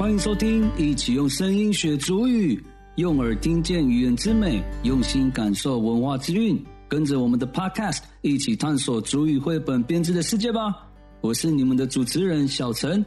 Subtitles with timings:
[0.00, 2.58] 欢迎收听，一起用声音学主语，
[2.94, 6.58] 用耳听见语言之美，用心感受文化之韵。
[6.88, 10.74] 跟着我们的 Podcast 一起探索主语绘本编织的世界吧！
[11.20, 13.04] 我是你们的主持人小陈。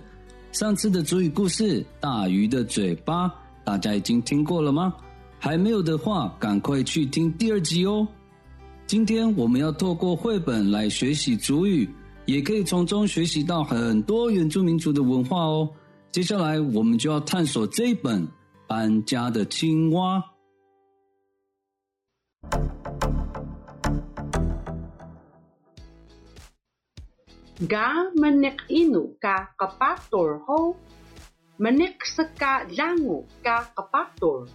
[0.51, 3.27] 上次的主语故事《大鱼的嘴巴》，
[3.65, 4.93] 大家已经听过了吗？
[5.39, 8.07] 还没有的话，赶快去听第二集哦。
[8.85, 11.89] 今天我们要透过绘本来学习主语，
[12.27, 15.67] 也可以从中学习到很多原住民族的文化哦。
[16.13, 18.21] 接下来我们就要探索这一本
[18.67, 20.19] 《搬家的青蛙》。
[27.67, 30.77] Ga menik inu ka kapator ho.
[31.57, 34.45] Menik seka jangu ka kapator.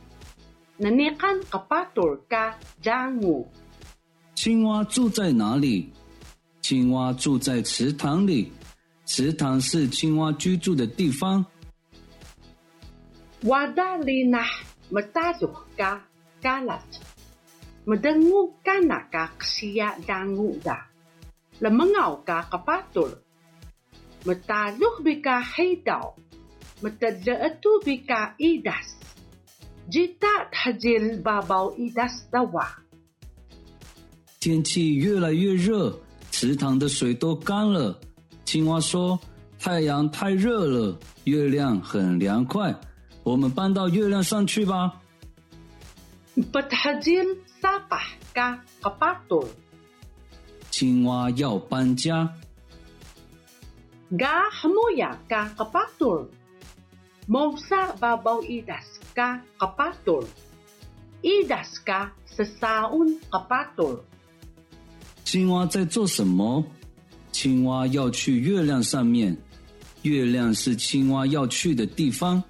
[0.79, 3.51] Nanikan kapator ka jangu.
[4.37, 5.91] 青蛙住在哪里？
[6.63, 8.53] 青蛙住在池塘里。
[9.07, 11.43] 池塘是青蛙居住的地方。
[13.43, 14.51] Wada linah
[14.91, 16.03] mataduh ka
[16.43, 16.85] kalat.
[17.87, 20.91] Madengu ka na ka ksiya jangu da.
[21.63, 23.23] Lamangau ka kapator.
[24.27, 26.19] Mataduh bika heidaw.
[26.83, 28.99] Matadlaatu bika idas.
[29.89, 32.85] Jita tajil babaw idas dawa.
[34.41, 35.93] 天气越来越热，
[36.31, 37.99] 池塘的水都干了。
[38.45, 39.19] 青蛙说
[39.59, 42.73] ：“太阳太热了，月亮很凉快，
[43.29, 45.03] 我们搬到月亮上去吧。
[46.51, 49.45] Pathajil sapah ka kapator.
[50.73, 52.33] ”青蛙要搬家
[54.11, 56.33] ，Ga hamuya ka kapator.
[57.29, 60.25] Mausa babaw idas ka kapator.
[61.21, 64.01] Idas ka sa saun kapator.
[65.25, 66.65] 青蛙在做什么？
[67.31, 69.37] 青蛙要去月亮上面，
[70.01, 72.43] 月亮是青蛙要去的地方。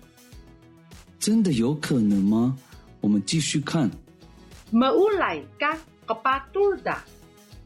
[1.18, 2.56] 真的有可能吗？
[3.00, 3.90] 我们继续看。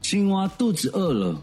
[0.00, 1.40] 青蛙肚子饿了。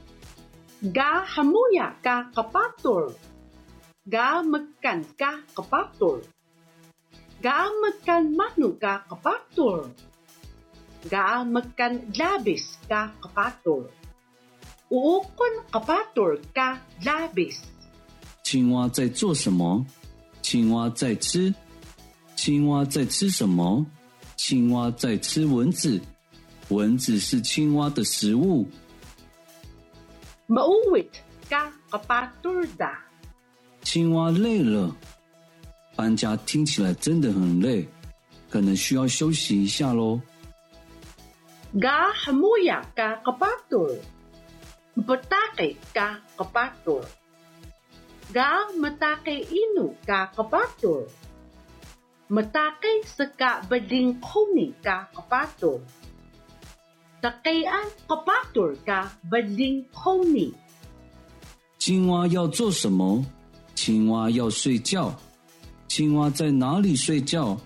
[18.43, 19.85] 青蛙在做什么？
[20.41, 21.53] 青蛙在吃。
[22.41, 23.85] 青蛙在吃什么？
[24.37, 25.99] 青蛙在吃蚊子。
[26.69, 28.65] 蚊子是青蛙的食物。
[30.47, 31.09] Mauwit
[31.49, 31.69] ka.
[33.81, 34.95] 青蛙累了，
[35.97, 37.85] 搬家听起来真的很累，
[38.49, 40.21] 可能需要休息一下喽。
[41.73, 43.99] Ga hamuya ka kapator.
[44.95, 47.03] Patake ka kapator.
[48.31, 51.03] Ga matake inu ka kapator.
[52.29, 55.81] Matake saka bading kumi ka kapator.
[57.21, 60.53] Takean kapator ka bading kumi.
[61.79, 63.25] 青蛙要做什么？
[63.73, 65.11] 青蛙要睡觉。
[65.87, 67.57] 青蛙在哪里睡觉？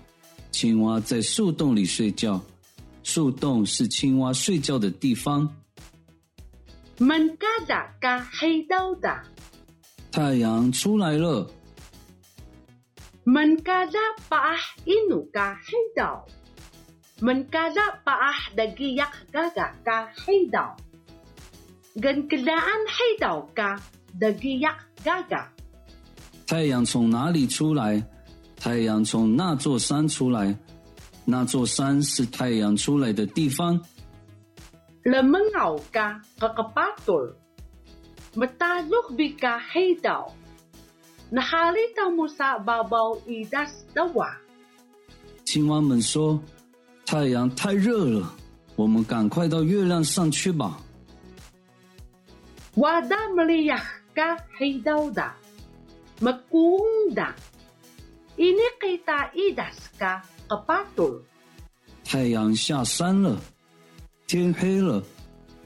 [0.50, 2.40] 青蛙在树洞里睡觉。
[3.02, 5.46] 树洞是青蛙睡觉的地方。
[6.98, 9.20] Mankada ka heidaw da.
[10.10, 11.46] 太阳出来了，
[13.26, 13.98] 门嘎扎
[14.28, 16.26] 巴阿伊努嘎黑岛，
[17.20, 20.76] 门嘎扎巴阿的吉亚嘎嘎嘎黑岛，
[22.02, 23.80] 跟格拉安黑岛嘎
[24.20, 25.50] 的吉亚嘎嘎。
[26.46, 28.06] 太阳从哪里出来？
[28.56, 30.54] 太阳从那座山出来，
[31.24, 33.80] 那座山是太阳出来的地方。
[35.02, 37.18] 勒门奥嘎格格巴多，
[38.34, 40.30] 麦达洛比嘎黑岛。
[41.34, 44.38] Nahalita mo sa babaw idas dawa.
[45.42, 46.38] 青蛙们说
[47.04, 48.32] ：“太阳太热了，
[48.76, 50.78] 我们赶快到月亮上去吧。
[52.76, 53.82] Wada maliyak
[54.14, 55.34] ka heidaw da.
[56.22, 57.34] Magkuung da.
[58.38, 61.18] Ini kita idas ka kapator.
[62.06, 63.40] ”太阳下山了，
[64.28, 65.02] 天黑了，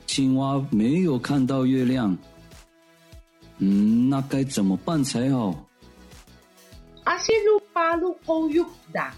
[0.07, 2.17] 青蛙没有看到月亮。
[3.59, 5.55] 嗯，那该怎么办才好？
[7.05, 9.15] 阿西鲁巴鲁欧尤达，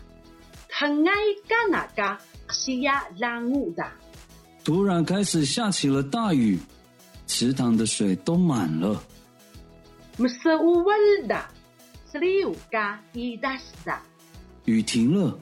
[0.69, 1.13] 他爱
[1.49, 2.19] 干哪，
[2.51, 3.05] 西亚
[3.77, 3.93] 达。
[4.65, 6.59] 突然开始下起了大雨，
[7.27, 9.03] 池塘的水都满了。
[10.17, 10.85] 姆斯乌
[11.27, 11.51] 达，
[12.11, 14.01] 斯里乌嘎伊达斯达。
[14.67, 15.39] 雨停了，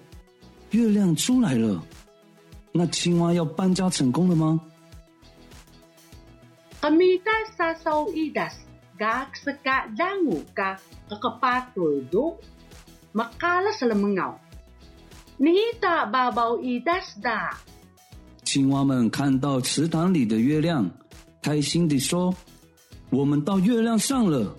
[0.71, 1.83] 月亮出来了。
[2.73, 4.61] 那青蛙要搬家成功了吗？
[6.81, 8.51] 阿米达萨奥伊达。
[8.99, 12.43] Gak saka langu ka kakapatuldo.
[13.15, 14.37] makalas lemengaw.
[15.41, 17.55] Nihita babaw idas da.
[18.45, 20.91] 青蛙们看到池塘里的月亮，
[21.43, 22.35] 开心地说
[23.11, 24.57] ：“我们到月亮上了。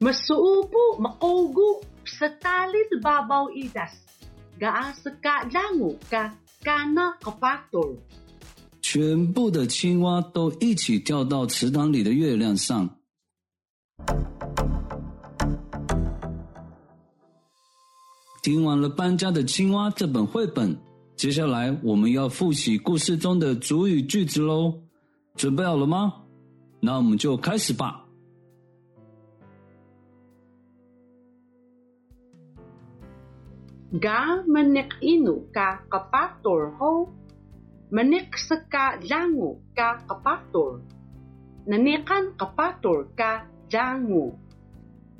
[0.00, 3.94] Masuupo makugo sa talid babaw idas.
[4.58, 6.34] Gaa sa kalango ka
[6.64, 7.96] kana kapatol.
[8.82, 12.88] ”全部的青蛙都一起跳到池塘里的月亮上。
[18.42, 20.76] 听完了《搬家的青蛙》这本绘本，
[21.16, 24.72] 接下来我们要复习故事中的主语句子喽。
[25.34, 26.14] 准备好了吗？
[26.80, 28.04] 那我们就开始吧。
[33.90, 37.08] Ga manik inu ka kapatol ho.
[37.90, 40.84] Manik sa kalango ka kapatol.
[41.64, 44.34] Nanikan kapatol ka jango.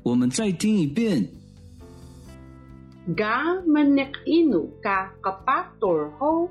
[0.03, 1.29] 我们再听一遍。
[3.17, 6.49] Ga manik inu ka kapator ho.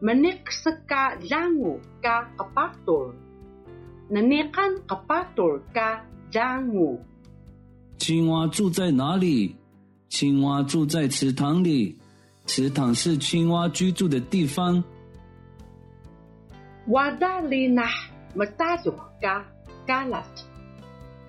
[0.00, 3.12] Manik sa kalango ka kapator.
[4.08, 7.00] Nanikan kapator ka jango.
[7.98, 9.56] 青蛙住在哪里？
[10.08, 11.96] 青蛙住在池塘里。
[12.46, 14.82] 池塘是青蛙居住的地方。
[16.88, 17.92] Wada linah
[18.34, 19.44] matadok ka
[19.84, 20.24] kalat.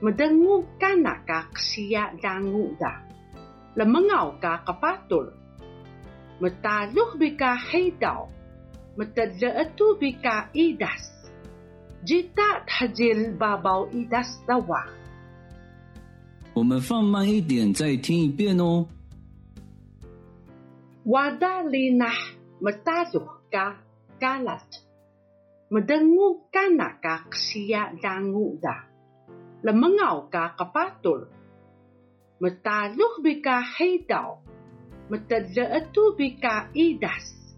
[0.03, 3.01] Madangu ka na ka ksiya dangu da.
[3.77, 5.33] Lamangaw ka kapatol.
[6.43, 8.29] Matalok bi ka haydaw.
[8.99, 11.11] Matadlaatu bi ka idas.
[12.05, 14.85] Jita thajil babaw idas dawa.
[16.55, 18.87] 我们放慢一点，再听一遍哦。
[21.05, 23.75] Wada linah matadok ka
[24.23, 24.63] kalat.
[25.73, 28.88] Madangu ka na ka ksiya dangu da.
[29.62, 31.28] 了门咬嘎个巴肚，
[32.40, 32.50] 么
[33.22, 34.00] 比嘎黑，
[35.10, 37.56] 么热度比嘎伊达斯，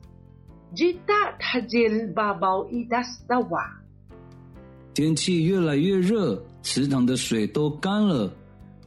[0.73, 1.77] 吉达他吉
[2.71, 3.37] 伊达斯的。
[4.93, 8.33] 天气越来越热，池塘的水都干了。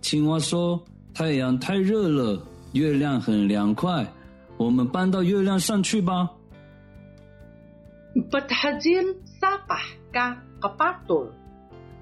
[0.00, 0.82] 青蛙说
[1.14, 4.06] ：“太阳太热了，月亮很凉快，
[4.56, 6.30] 我们搬到月亮上去吧。”
[8.30, 8.90] 不他吉
[9.40, 9.78] 沙巴
[10.12, 10.34] 嘎
[10.76, 11.00] 巴。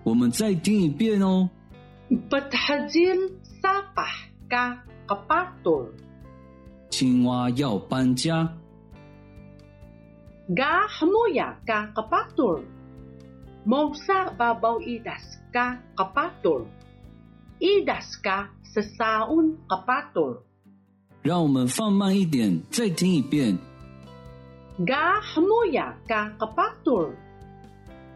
[0.04, 1.49] 我们再听一遍哦。
[2.28, 5.93] Pathajil sapah ka kapatol.
[6.90, 8.52] 青蛙要搬家
[10.50, 12.66] ，Ga hamuya ka kapatol.
[13.64, 16.66] Mausa babaw idas ka kapatol.
[17.62, 20.43] Idas ka sa saun kapatol.
[21.22, 23.56] 让我们放慢一点，再听一遍。
[24.81, 26.34] Ga hamuya ka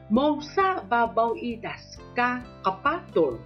[0.06, 0.10] kapatol.
[0.10, 3.38] Mausa babaw idas ka kapatol.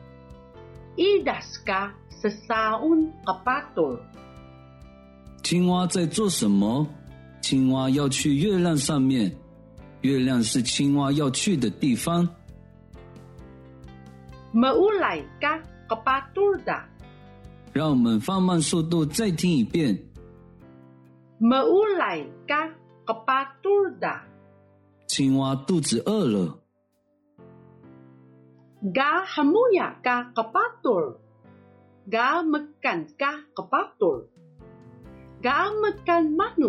[0.97, 3.99] Idas ka sa saun kapatol.
[5.43, 6.87] 青蛙在做什么？
[7.41, 9.35] 青蛙要去月亮上面，
[10.03, 12.29] 月亮是青蛙要去的地方。
[14.53, 16.85] Maulay ka kapatol da.
[17.73, 19.99] 让我们放慢速度，再听一遍。
[21.41, 22.71] Maulay ka
[23.07, 24.21] kapatol da.
[25.13, 26.57] 青蛙肚子饿了。
[28.95, 31.19] 嘎哈木呀嘎巴多，
[32.09, 32.45] 嘎
[33.19, 34.25] 嘎巴多，
[35.43, 35.67] 嘎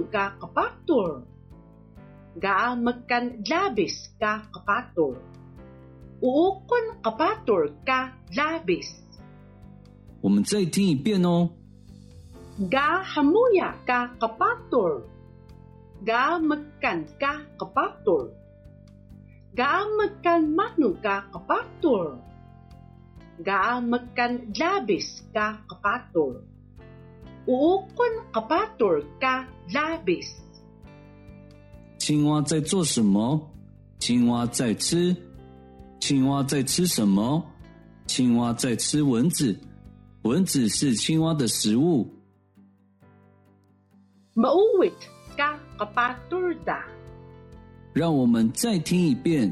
[0.09, 1.21] 嘎嘎巴多，
[2.41, 2.95] 嘎巴
[7.45, 8.75] 多，嘎巴多。
[10.21, 11.47] 我们再听一遍哦。
[12.71, 14.99] 嘎哈木呀嘎巴多。
[16.01, 18.33] Ga makan ka kapatol.
[19.53, 22.17] Ga makan manu ka kapatol.
[23.45, 26.41] Ga makan labis ka kapatol.
[27.45, 30.41] Uukon kapatol ka labis.
[32.01, 33.39] 青蛙在做什么？
[33.99, 35.15] 青蛙在吃。
[35.99, 37.45] 青蛙在吃什么？
[38.07, 39.55] 青蛙在吃蚊子。
[40.23, 42.09] 蚊子是青蛙的食物。
[44.35, 44.97] Mauwit
[45.37, 46.85] ka kapatol da.
[47.93, 49.51] 让我们再听一遍。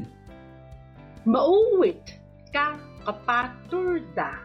[1.26, 2.14] Mauwit
[2.54, 4.38] ka kapatol da.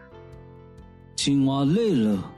[1.15, 2.33] 青蛙累了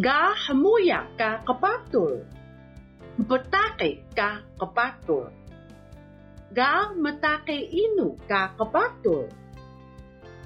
[0.00, 2.24] ，Ga hamuya ka kapatol.
[3.28, 5.28] Patake ka kapatol.
[6.56, 9.28] Ga matake inu ka kapatol.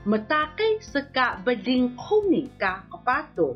[0.04, 3.54] Matake sa ka bading kumi ka kapatol.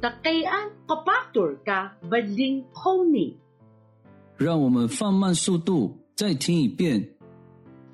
[0.00, 3.36] Takean kapatol ka bading kumi.
[4.40, 7.12] 让我们放慢速度，再听一遍。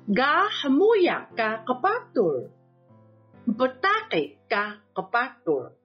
[0.07, 2.47] Ga hamuya ka kapatol.
[3.43, 5.75] Patake ka kapator.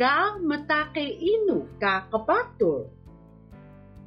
[0.00, 2.88] Ga matake inu ka kapator.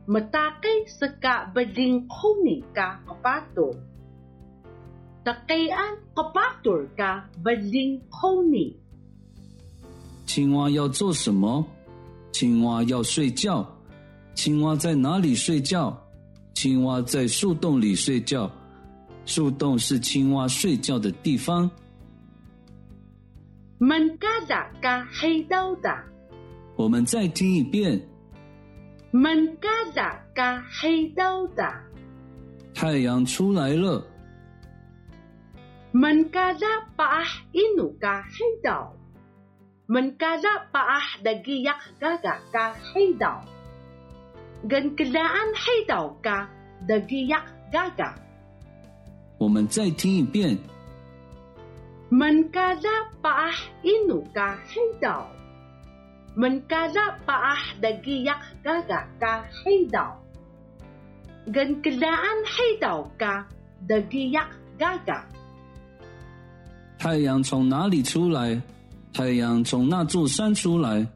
[0.10, 3.78] Matake seka bading kuni ka kapator.
[5.22, 8.82] Takayan kapator ka bading kuni.
[10.28, 11.66] 青蛙要做什么？
[12.32, 13.66] 青蛙要睡觉。
[14.36, 15.98] 青蛙在哪里睡觉？
[16.54, 18.52] 青蛙在树洞里睡觉。
[19.26, 21.70] 树洞是青蛙睡觉的地方。
[24.20, 25.90] 嘎嘎黑豆的
[26.76, 28.00] 我们再听一遍。
[29.60, 31.64] 嘎嘎黑豆的
[32.74, 34.06] 太阳出来了。
[36.32, 36.54] 嘎
[37.76, 38.70] 努嘎黑豆
[39.88, 39.94] haydaw.
[39.94, 43.40] Mankada paah dagiyak gaga ka haydaw.
[44.68, 46.48] Gankilaan haydaw ka
[46.88, 48.14] dagiyak gaga.
[49.40, 50.58] 我们再听一遍
[52.10, 55.30] ：Mankada paah inu ka haydaw.
[56.36, 60.18] Mankada paah dagiyak gaga ka haydaw.
[61.48, 63.48] Gankilaan haydaw ka
[63.88, 65.24] dagiyak gaga.
[66.98, 68.60] 太阳从哪里出来？
[69.18, 71.08] 太阳从那座山出来，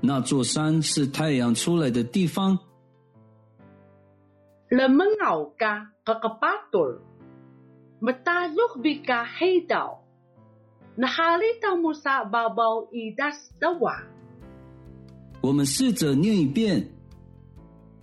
[0.00, 2.58] 那座山是太阳出来的地方。
[4.68, 6.98] 人们咬嘎个个巴朵，
[7.98, 10.02] 没打入比嘎黑道，
[10.96, 14.02] 那哈利达姆萨巴包伊达斯的瓦。
[15.42, 16.90] 我们试着念一遍。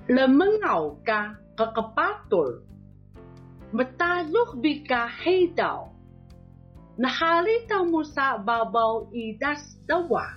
[0.06, 2.46] 人们咬嘎个个巴朵，
[3.72, 5.91] 没打入比嘎黑道。
[7.00, 7.01] Haydaw.
[7.01, 10.36] Nahalita mo sa babaw idas dawa.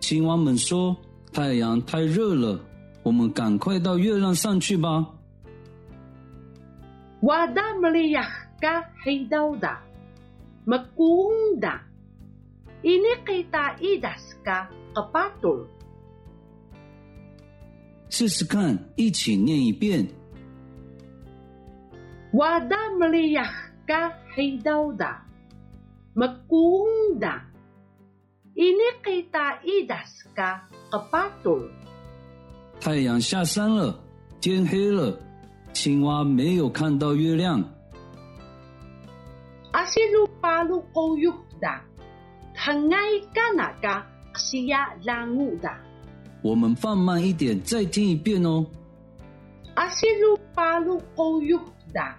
[0.00, 0.94] 青蛙们说
[1.32, 2.60] ：“太阳太热了，
[3.02, 5.10] 我们赶快到月亮上去吧。
[7.22, 8.28] Wada meliyak
[8.60, 9.80] ka haydaw da.
[10.66, 11.80] Magkuhong da.
[12.84, 15.64] Ini kita idas ka kapator.
[18.10, 20.06] ”试试看，一起念一遍。
[22.30, 24.92] Wada meliyak ka hidaw
[32.80, 33.98] 太阳下山了，
[34.40, 35.18] 天黑了，
[35.72, 37.62] 青蛙没有看到月亮。
[39.72, 41.82] 阿西鲁巴鲁欧尤达，
[42.54, 42.98] 他爱
[43.32, 44.06] 干哪个？
[44.36, 45.78] 西亚拉乌达。
[46.42, 48.66] 我们放慢一点，再听一遍哦。
[49.74, 51.58] 阿西鲁巴鲁欧尤
[51.92, 52.18] 达。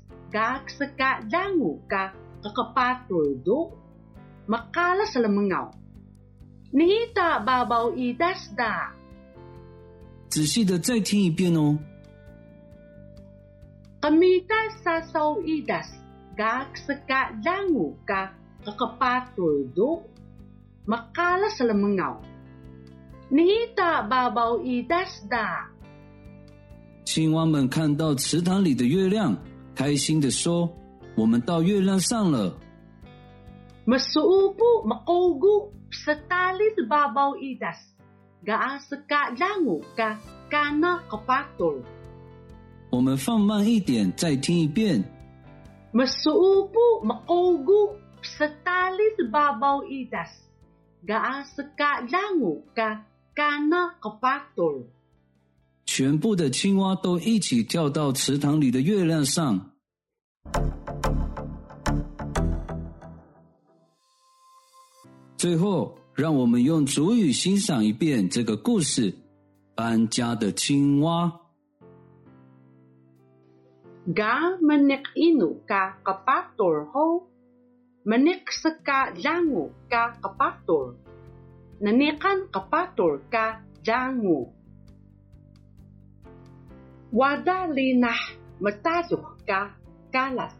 [0.31, 3.75] Gak sa ka langu ka kakapatul do.
[4.47, 5.75] Makala sa lamangaw.
[6.71, 8.95] Nihita babaw idas da.
[10.31, 11.77] 仔细的再听一遍哦。
[13.99, 15.91] Kamita sa saw idas.
[16.39, 18.31] Gak sa ka langu ka
[18.63, 19.99] kakapatul do.
[20.87, 22.23] Makala sa lamangaw.
[23.35, 25.67] Nihita babaw idas da.
[27.03, 29.35] 青蛙们看到池塘里的月亮，
[29.75, 30.69] 开心的说
[31.15, 32.55] ：“我们到月亮上了。
[33.85, 37.79] Masuupo, makugo, sa talit babaw idas.
[38.45, 41.81] Gaa sa ka langu ka, kana kapatol.
[42.91, 45.03] ”我们放慢一点，再听一遍。
[45.93, 50.29] Masuupo, makugo, sa talit babaw idas.
[51.01, 53.01] Gaa sa ka langu ka,
[53.33, 54.85] kana kapatol.
[55.93, 59.71] 全部的青蛙都一起跳到池塘里的月亮上。
[65.35, 69.13] 最后，让我们用主语欣赏一遍这个故事：
[69.75, 71.29] 搬家的青蛙。
[74.07, 77.27] Ga manik inu ka kapatol ho.
[78.05, 80.95] Manik sa ka langu ka kapatol.
[81.83, 84.55] Nanikan kapatol ka langu.
[87.11, 89.75] Wada linah mataduk ka
[90.15, 90.55] kalat.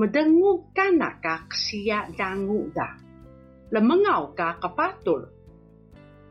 [0.00, 2.96] Madangu ka na ka kasiya langu da.
[3.68, 5.28] Lamangaw ka kapatol.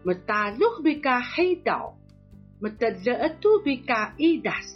[0.01, 1.93] Mataduk bi ka haydaw.
[2.65, 4.73] Matadlaatu bi ka idas.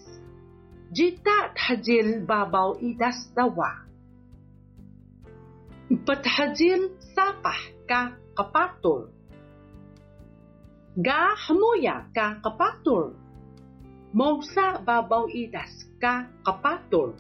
[0.93, 3.81] Jita tajil babaw idas dawa.
[6.05, 9.09] Pathajil sapah ka kapatul.
[11.01, 13.24] Ga hamuya ka kapatul.
[14.15, 17.19] Mausa babaw idas ka kapatul.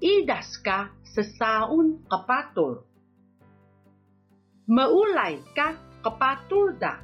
[0.00, 2.80] Idas ka sa saun kapatul.
[4.64, 6.96] Maulay ka kapatul da.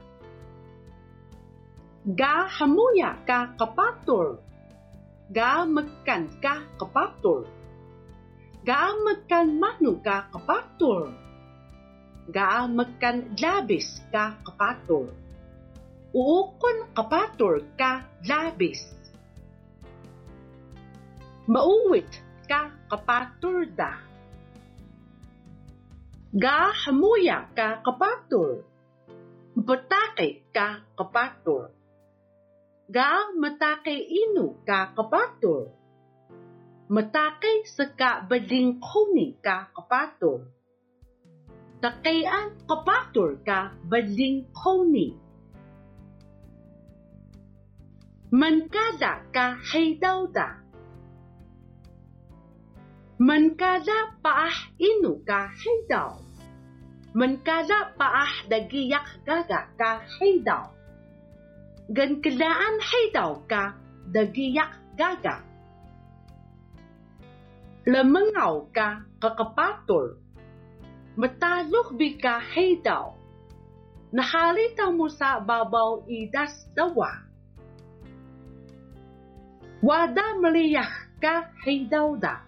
[2.17, 4.41] Ga hamuya ka kapatul.
[5.29, 7.45] Ga makan ka kapatul.
[8.65, 11.13] Ga makan manu ka kapatul.
[12.33, 15.13] Ga makan labis ka kapatul.
[16.15, 18.79] Uukon kapatul ka labis.
[21.51, 22.07] Mauwit
[22.47, 23.99] ka kapatul da.
[26.31, 28.63] Ga hamuya ka kapatul.
[29.59, 31.75] Patake ka kapatul.
[32.95, 35.75] Ga matake inu ka kapatul.
[36.95, 40.47] Matake sa ka bading kuni ka kapatul.
[41.83, 45.24] Takayan kapatul ka bading kuni.
[48.35, 50.59] Mankada ka haydaw da.
[53.23, 56.19] Mankada paah inu ka haydaw.
[57.15, 60.67] Mankada paah dagiyak gaga ka haydaw.
[61.95, 63.79] Gan kadaan haydaw ka
[64.11, 65.39] dagiyak gaga.
[67.87, 70.19] Lamangaw ka kakapatol.
[71.15, 73.15] Matalok bi ka haydaw.
[74.11, 77.24] Nahalita mo sa babaw idas dawa.
[79.85, 82.41] Wada maliyak ka haydaw da.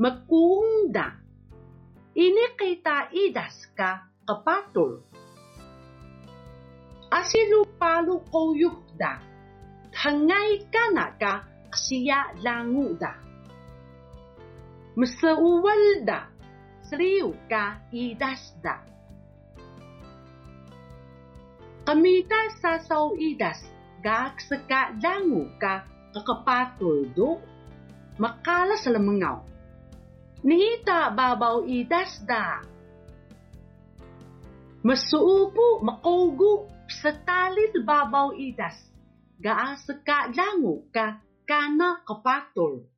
[0.00, 1.12] Magkuhong da.
[2.16, 5.04] Ini kita idas ka kapatol.
[7.12, 9.20] Asilo palo koyuk da.
[9.92, 11.44] Hangay ka na ka
[11.76, 13.12] siya langu da.
[14.96, 16.32] Masauwal da.
[16.88, 18.80] Sriw ka idas da.
[21.84, 23.60] Kamita sa saw idas.
[24.00, 27.36] Gak sa ka kakapatol do.
[28.16, 29.44] Makala sa lamangaw.
[30.40, 32.64] Nihita babaw idas da.
[34.80, 38.80] Masuupo makugo sa talid babaw idas.
[39.36, 42.88] Gaa sa ka langu ka kana kapatol.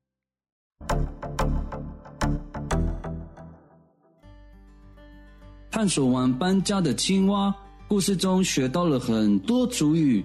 [5.71, 7.55] 探索完搬家的青蛙，
[7.87, 10.25] 故事中学到了很多主语。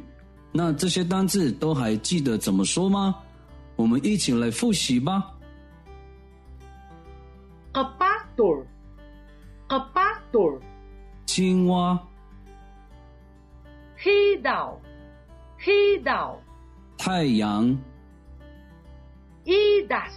[0.53, 3.15] 那这些单字都还记得怎么说吗？
[3.75, 5.33] 我们一起来复习吧。
[7.73, 8.63] Kapatol.
[9.67, 10.61] Kapatol.
[11.25, 11.99] 青蛙、
[13.97, 14.77] Hidaw.
[15.59, 16.37] Hidaw.
[16.99, 17.75] 太阳、
[19.45, 20.13] Idas.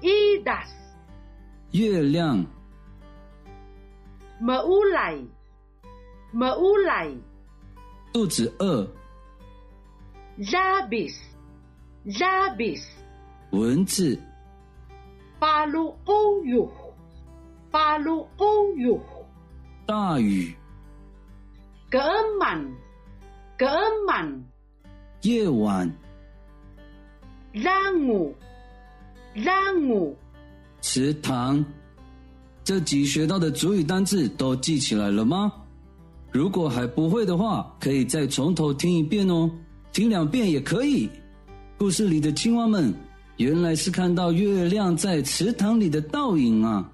[0.00, 0.70] Idas.
[1.72, 2.42] 月亮、
[4.40, 7.14] Maulai，maulai，
[8.14, 8.88] 肚子饿、
[10.40, 11.12] Labis.
[12.06, 12.80] Labis.
[13.50, 14.18] 蚊子、
[15.38, 16.70] Palukuyuh.
[17.70, 19.00] Palukuyuh.
[19.86, 20.54] 大雨.
[21.90, 22.70] Keeman.
[25.20, 25.92] 夜晚、
[27.52, 28.32] Langu.
[29.34, 30.14] Langu.
[30.80, 31.62] 池塘。
[32.64, 35.52] 这集学到的主语单字都记起来了吗？
[36.32, 39.50] 如果还不会的话，可以再从头听一遍哦，
[39.92, 41.08] 听两遍也可以。
[41.76, 42.92] 故事里的青蛙们
[43.36, 46.90] 原来是看到月亮在池塘里的倒影啊！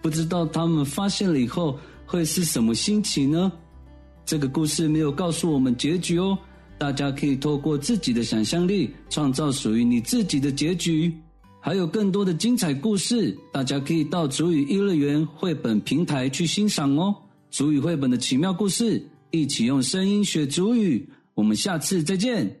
[0.00, 3.52] 不知道他们发现了以后会是什么心情呢？
[4.24, 6.38] 这个故事没有告诉我们结局哦，
[6.78, 11.12] 大家可以透过自己的想象力创造属于你自己的结局。
[11.60, 17.14] 还有更多的精彩故事，大家可以到主语一乐园绘本平台去欣赏哦。
[17.50, 21.06] 主语绘本的奇妙故事，一起用声音学主语。
[21.40, 22.59] 我们下次再见。